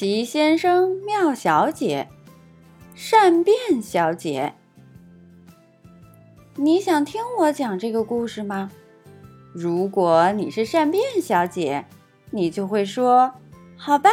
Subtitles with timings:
[0.00, 2.08] 齐先生、妙小姐、
[2.94, 4.54] 善变小姐，
[6.56, 8.70] 你想听我讲这个故事吗？
[9.52, 11.84] 如果你是善变小姐，
[12.30, 13.30] 你就会说
[13.76, 14.08] ：“好吧。”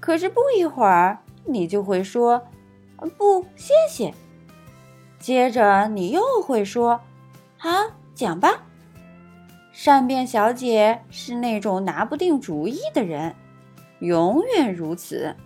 [0.00, 2.42] 可是不一会儿，你就会说
[3.18, 4.14] ：“不，谢谢。”
[5.20, 6.98] 接着你又会说
[7.60, 7.68] ：“好，
[8.14, 8.62] 讲吧。”
[9.70, 13.34] 善变小姐是那种拿不定主意的人。
[14.02, 15.36] 永远如此，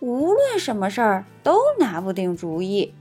[0.00, 2.92] 无论什么事儿都拿不定主意。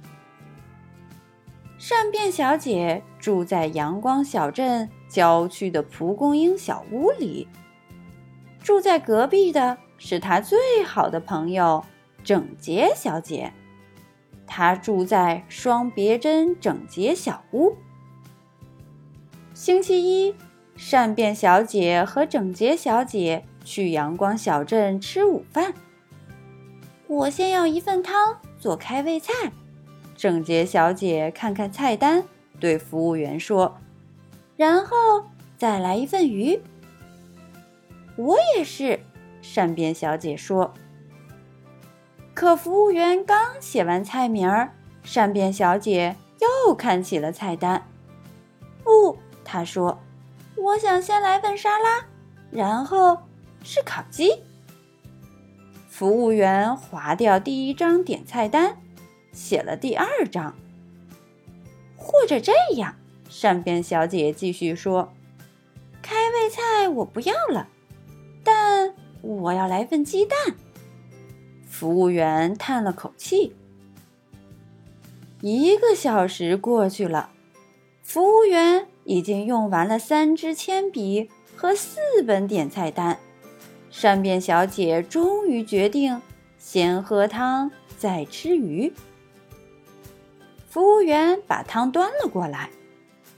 [1.79, 7.47] 善变小姐住在阳光小镇郊区的蒲公英小屋里，
[8.61, 11.83] 住在隔壁的是她最好的朋友
[12.23, 13.51] 整洁小姐，
[14.45, 17.75] 她住在双别针整洁小屋。
[19.55, 20.35] 星期一，
[20.75, 23.45] 善变小姐和整洁小姐。
[23.63, 25.73] 去阳光小镇吃午饭。
[27.07, 29.31] 我先要一份汤做开胃菜。
[30.15, 32.23] 整洁小姐看看菜单，
[32.59, 33.77] 对服务员说
[34.55, 34.95] ：“然后
[35.57, 36.61] 再来一份鱼。”
[38.15, 38.99] 我也是，
[39.41, 40.73] 善变小姐说。
[42.33, 44.71] 可服务员刚写完菜名儿，
[45.03, 46.15] 善变小姐
[46.67, 47.87] 又看起了菜单。
[48.83, 49.99] 不，她说
[50.55, 52.05] ：“我想先来份沙拉，
[52.49, 53.17] 然后。”
[53.63, 54.43] 是烤鸡。
[55.89, 58.77] 服务员划掉第一张点菜单，
[59.31, 60.55] 写了第二张。
[61.95, 62.95] 或者这样，
[63.29, 65.13] 善变小姐继续说
[66.01, 67.69] ：“开胃菜我不要了，
[68.43, 70.37] 但我要来份鸡蛋。”
[71.65, 73.55] 服务员叹了口气。
[75.41, 77.29] 一个小时过去了，
[78.01, 83.19] 服务员已经用完了三支铅笔和四本点菜单。
[83.95, 86.19] 善变小姐终于决定
[86.57, 88.91] 先喝汤再吃鱼。
[90.67, 92.71] 服务员把汤端了过来，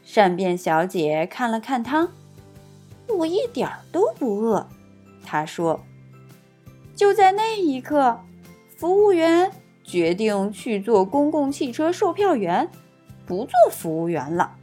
[0.02, 2.10] 善变小姐看了看汤，
[3.10, 4.66] 我一点都不饿。
[5.26, 5.82] 她说
[6.96, 8.22] ：“就在那一刻，
[8.78, 9.52] 服务员
[9.84, 12.72] 决定去做公共汽车售票员，
[13.26, 14.56] 不做服务员了。”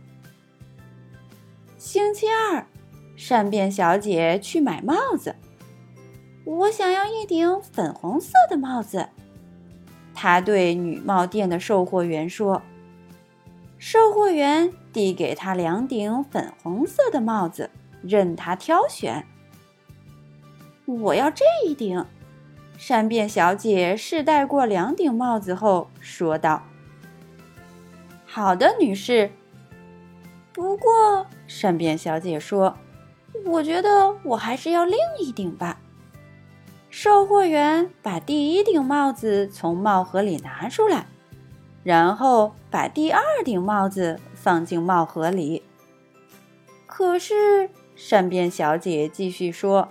[1.77, 2.67] 星期二，
[3.15, 5.37] 善变小姐去买帽子。
[6.45, 9.09] 我想要一顶粉红色的帽子，
[10.15, 12.63] 他对女帽店的售货员说。
[13.79, 17.69] 售货员递给他两顶粉红色的帽子，
[18.01, 19.27] 任他挑选。
[20.87, 22.05] 我要这一顶。
[22.79, 26.63] 善变小姐试戴过两顶帽子后说道
[28.25, 29.31] ：“好的，女士。”
[30.55, 32.77] 不过，善变小姐说
[33.47, 35.81] ：“我觉得我还是要另一顶吧。”
[36.95, 41.07] 售货员把第一顶帽子从帽盒里拿出来，
[41.83, 45.63] 然后把第二顶帽子放进帽盒里。
[46.87, 49.89] 可是善变小姐继续说：“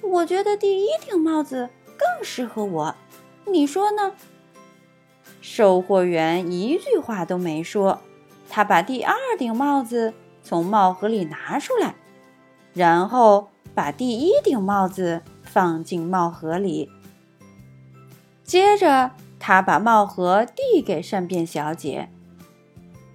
[0.00, 2.94] 我觉得第一顶帽子更适合我，
[3.46, 4.12] 你说呢？”
[5.42, 7.98] 售货员一句话都没说，
[8.48, 11.96] 他把第二顶帽子从帽盒里拿出来，
[12.72, 15.22] 然后把第一顶帽子。
[15.52, 16.90] 放进帽盒里。
[18.42, 22.08] 接着，他把帽盒递给善变小姐。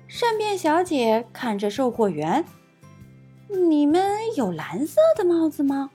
[0.08, 2.46] 善变小姐看着售货员
[3.70, 5.90] ：“你们有蓝色的帽子吗？”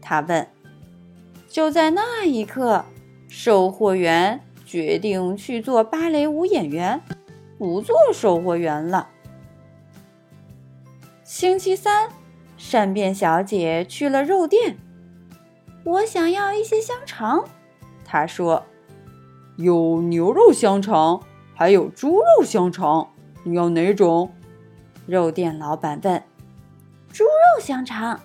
[0.00, 0.46] 她问。
[1.48, 2.84] 就在那一刻，
[3.28, 7.00] 售货员决定去做芭蕾舞演员，
[7.58, 9.08] 不做售货员了。
[11.24, 12.08] 星期三，
[12.56, 14.78] 善变小姐去了肉店。
[15.84, 17.44] 我想要一些香肠，
[18.04, 18.64] 他说
[19.56, 21.22] ：“有牛肉香肠，
[21.54, 23.12] 还有猪肉香肠，
[23.44, 24.32] 你要哪种？”
[25.06, 26.22] 肉店老板问。
[27.12, 28.20] “猪肉香肠。”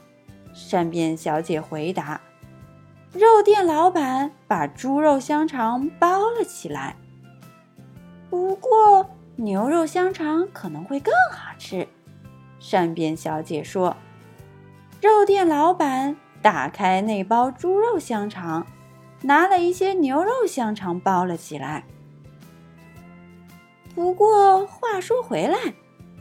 [0.53, 2.21] 善变小姐回答。
[3.13, 6.95] 肉店老板把猪肉香肠包了起来。
[8.29, 9.05] 不过
[9.37, 11.87] 牛肉香肠可能会更好吃，
[12.59, 13.95] 善变小姐说。
[15.01, 16.17] 肉店老板。
[16.45, 18.67] 打开那包猪肉香肠，
[19.23, 21.85] 拿了一些牛肉香肠包了起来。
[23.95, 25.57] 不过话说回来，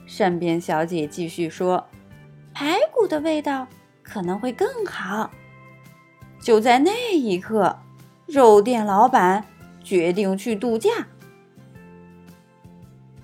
[0.06, 1.87] 善变小姐继续说
[2.55, 3.67] ：“排骨的味道
[4.03, 5.31] 可能会更好。”
[6.41, 7.81] 就在那一刻，
[8.25, 9.44] 肉店老板
[9.82, 11.06] 决定去度假。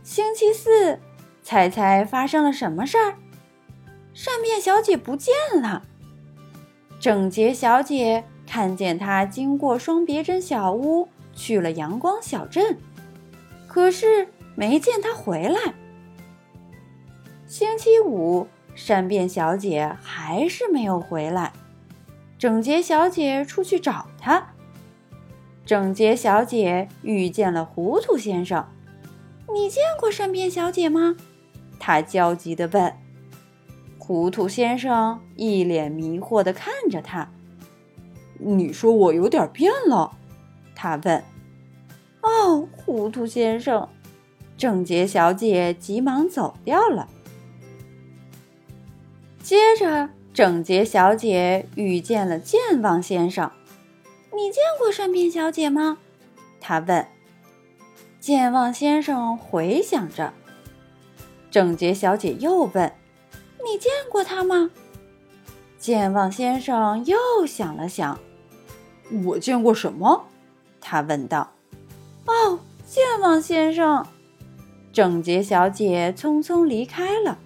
[0.03, 1.01] 星期四，
[1.43, 3.15] 猜猜发生了什么事儿？
[4.13, 5.85] 善变小姐不见了。
[7.01, 12.77] 整洁小姐看见他经过双别针小屋，去了阳光小镇，
[13.67, 15.73] 可是没见他回来。
[17.47, 21.55] 星期五，善变小姐还是没有回来。
[22.39, 24.53] 整洁小姐出去找他。
[25.65, 28.67] 整洁小姐遇见了糊涂先生。
[29.55, 31.17] “你见过善变小姐吗？”
[31.81, 32.95] 她焦急地问。
[34.11, 37.31] 糊涂先生一脸迷惑地看着他。
[38.41, 40.17] 你说我有点变了？
[40.75, 41.23] 他问。
[42.21, 43.89] 哦，糊涂先生，
[44.59, 47.07] 整洁小姐急忙走掉了。
[49.45, 53.53] 接着，整洁小姐遇见了健忘先生。
[54.35, 55.99] 你见过善变小姐吗？
[56.61, 57.07] 他问。
[58.19, 60.35] 健忘先生回想着。
[61.49, 62.93] 整洁小姐又问
[63.71, 64.71] ：“你见过他吗？”
[65.79, 68.19] 健忘先生又想了想。
[69.25, 70.25] 我见过什么？
[70.81, 71.53] 他问道。
[72.27, 74.07] “哦，健忘先生。”
[74.93, 77.39] 整洁小姐匆匆离开了。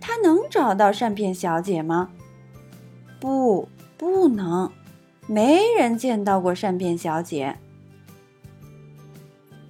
[0.00, 2.10] 他能找到善变小姐吗？
[3.20, 3.68] 不，
[3.98, 4.72] 不能。
[5.26, 7.58] 没人见到过善变小姐。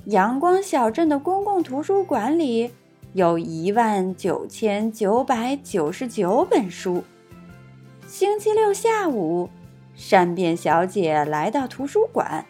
[0.05, 2.71] 阳光小镇的公共图书馆里
[3.14, 7.05] 有一万九千九百九十九本书。
[8.06, 9.50] 星期六下午。
[9.96, 12.46] 善变小姐来到图书馆，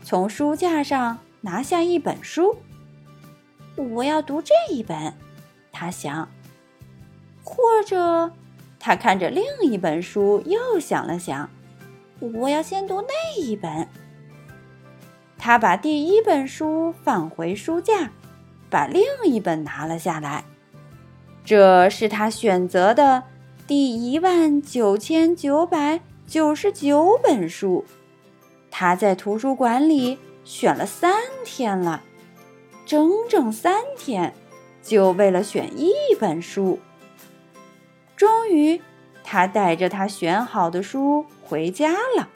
[0.00, 2.54] 从书架上拿下一本书。
[3.74, 5.12] 我要读这一本，
[5.72, 6.28] 她想。
[7.42, 8.30] 或者，
[8.78, 11.50] 她看着另一本书，又想了想。
[12.20, 13.88] 我要先读那一本。
[15.36, 18.12] 她把第一本书放回书架，
[18.72, 20.44] 把另一本拿了下来。
[21.44, 23.22] 这是他选择的
[23.68, 26.00] 第一万九千九百。
[26.24, 27.84] 九十九本书，
[28.70, 31.12] 他在图书馆里选了三
[31.44, 32.02] 天了，
[32.86, 34.32] 整整三天，
[34.82, 36.78] 就为了选一本书。
[38.16, 38.80] 终于，
[39.22, 42.30] 他带着他选好的书回家了。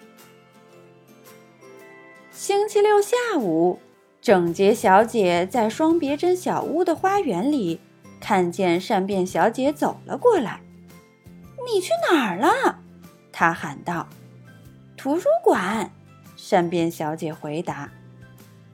[2.32, 3.78] 星期六下午，
[4.26, 7.78] 整洁小姐在双别针小屋的花园里
[8.20, 10.62] 看见善变小姐走了过来。
[11.64, 12.80] “你去哪儿了？”
[13.30, 14.08] 她喊道
[14.98, 15.92] ：“图书馆。”
[16.36, 17.92] 善变小姐回答：“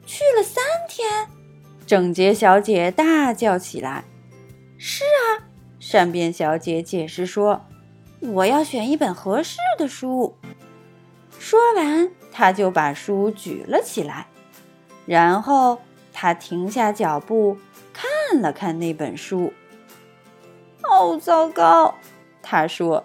[0.07, 1.27] 去了三天。”
[1.85, 4.05] 整洁小姐大叫起来
[4.79, 5.45] ：“是啊！”
[5.79, 7.63] 善变小姐解释说
[8.21, 10.35] ：“我要选一本合适的书。”
[11.37, 14.25] 说完，她就把书举了起来，
[15.05, 15.79] 然后
[16.11, 17.57] 他停下脚步，
[17.93, 19.53] 看了看那本书。
[20.83, 21.95] “哦，糟糕！”
[22.41, 23.03] 他说。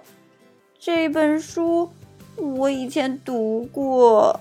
[0.80, 1.90] 这本书
[2.36, 4.40] 我以前读过。